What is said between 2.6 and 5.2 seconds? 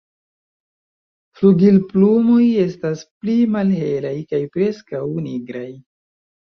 estas pli malhelaj kaj preskaŭ